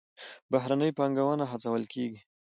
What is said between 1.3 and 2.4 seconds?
هڅول کیږي